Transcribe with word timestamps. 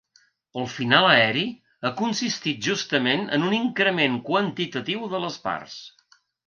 El 0.61 0.63
final 0.75 1.05
aeri 1.09 1.43
ha 1.83 1.91
consistit 2.01 2.65
justament 2.71 3.23
en 3.39 3.47
un 3.51 3.55
increment 3.61 4.21
quantitatiu 4.33 5.09
de 5.15 5.27
les 5.29 5.43
parts. 5.49 5.83